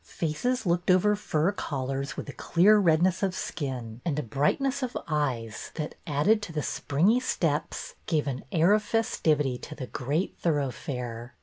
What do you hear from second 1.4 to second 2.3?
collars with